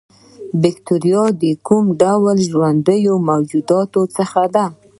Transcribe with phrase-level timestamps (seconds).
[0.61, 4.65] باکتریا د کوم ډول ژوندیو موجوداتو څخه ده